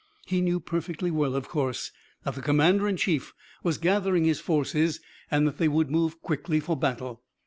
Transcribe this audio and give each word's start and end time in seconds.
He 0.25 0.41
knew 0.41 0.59
perfectly 0.59 1.11
well, 1.11 1.35
of 1.35 1.47
course, 1.47 1.91
that 2.23 2.33
the 2.33 2.41
commander 2.41 2.87
in 2.87 2.97
chief 2.97 3.35
was 3.61 3.77
gathering 3.77 4.23
his 4.23 4.39
forces 4.39 4.99
and 5.29 5.45
that 5.47 5.59
they 5.59 5.67
would 5.67 5.91
move 5.91 6.23
quickly 6.23 6.59
for 6.59 6.75
battle. 6.75 7.21